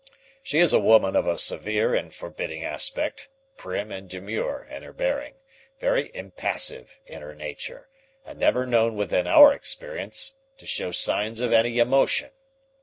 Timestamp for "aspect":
2.63-3.29